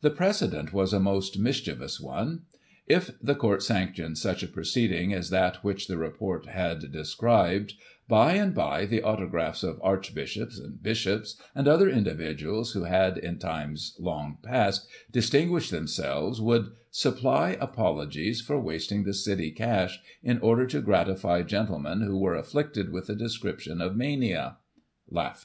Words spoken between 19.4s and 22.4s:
cash, in order to gratify gentlemen who were